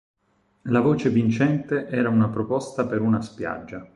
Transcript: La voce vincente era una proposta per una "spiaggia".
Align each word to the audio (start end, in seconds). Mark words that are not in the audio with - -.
La 0.63 0.79
voce 0.79 1.11
vincente 1.11 1.85
era 1.87 2.09
una 2.09 2.27
proposta 2.27 2.87
per 2.87 3.01
una 3.01 3.21
"spiaggia". 3.21 3.87